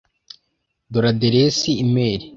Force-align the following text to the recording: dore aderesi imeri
dore 0.91 1.07
aderesi 1.13 1.69
imeri 1.83 2.25